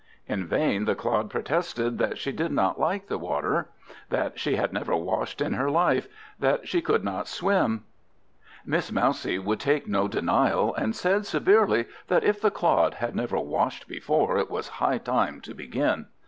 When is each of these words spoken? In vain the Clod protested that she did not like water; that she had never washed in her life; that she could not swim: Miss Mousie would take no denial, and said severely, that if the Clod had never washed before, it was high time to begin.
In 0.25 0.47
vain 0.47 0.85
the 0.85 0.95
Clod 0.95 1.29
protested 1.29 1.99
that 1.99 2.17
she 2.17 2.31
did 2.31 2.51
not 2.51 2.79
like 2.79 3.07
water; 3.11 3.69
that 4.09 4.39
she 4.39 4.55
had 4.55 4.73
never 4.73 4.95
washed 4.95 5.41
in 5.41 5.53
her 5.53 5.69
life; 5.69 6.07
that 6.39 6.67
she 6.67 6.81
could 6.81 7.03
not 7.03 7.27
swim: 7.27 7.83
Miss 8.65 8.91
Mousie 8.91 9.37
would 9.37 9.59
take 9.59 9.85
no 9.87 10.07
denial, 10.07 10.73
and 10.73 10.95
said 10.95 11.27
severely, 11.27 11.85
that 12.07 12.23
if 12.23 12.41
the 12.41 12.49
Clod 12.49 12.95
had 12.95 13.15
never 13.15 13.37
washed 13.39 13.87
before, 13.87 14.39
it 14.39 14.49
was 14.49 14.67
high 14.81 14.97
time 14.97 15.39
to 15.41 15.53
begin. 15.53 16.07